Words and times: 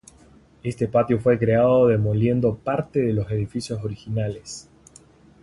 Este 0.63 0.87
patio 0.87 1.19
fue 1.19 1.37
creado 1.37 1.85
demoliendo 1.89 2.55
parte 2.55 2.99
de 2.99 3.13
los 3.13 3.29
edificios 3.31 3.83
originales. 3.83 4.67